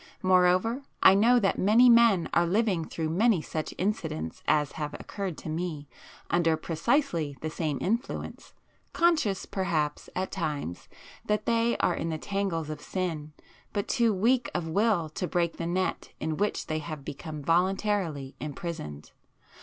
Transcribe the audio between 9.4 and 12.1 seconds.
perhaps at times, that they are in